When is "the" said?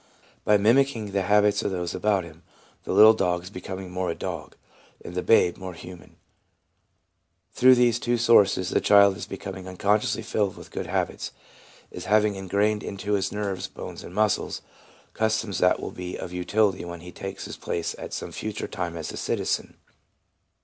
1.11-1.21, 2.85-2.91, 5.13-5.21, 8.71-8.81